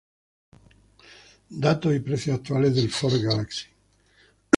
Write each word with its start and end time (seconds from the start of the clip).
Datos 1.63 1.95
y 1.95 1.99
precios 1.99 2.37
actuales 2.39 2.73
del 2.75 2.89
Ford 2.89 3.21
Galaxy 3.21 3.67